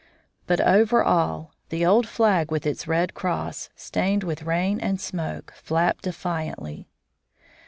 [0.47, 5.53] But over all the old flag with its red cross, stained with rain and smoke,
[5.55, 6.89] flapped defiantly.